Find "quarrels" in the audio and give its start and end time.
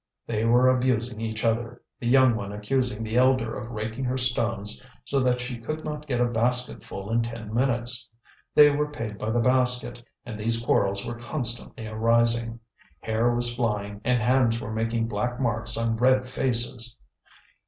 10.65-11.05